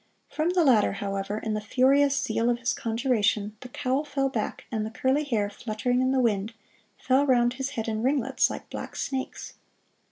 [0.31, 4.63] From the latter, however, in the furious zeal of his conjuration, the cowl fell back
[4.71, 6.55] and the curly hair, fluttering in the wind,
[6.97, 9.53] fell round his head in ringlets, like black snakes.